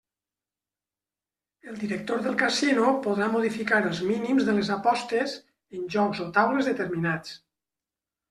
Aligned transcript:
El 1.71 1.75
director 1.81 2.21
del 2.27 2.37
casino 2.39 2.87
podrà 3.07 3.27
modificar 3.35 3.83
els 3.91 4.01
mínims 4.11 4.47
de 4.49 4.57
les 4.59 4.71
apostes 4.79 5.35
en 5.81 5.85
jocs 5.97 6.23
o 6.27 6.31
taules 6.39 6.71
determinats. 6.71 7.37